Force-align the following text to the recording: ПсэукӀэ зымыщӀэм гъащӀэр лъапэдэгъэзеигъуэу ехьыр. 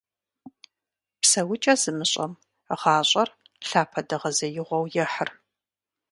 ПсэукӀэ 1.21 1.73
зымыщӀэм 1.81 2.33
гъащӀэр 2.79 3.29
лъапэдэгъэзеигъуэу 3.69 4.85
ехьыр. 5.03 5.29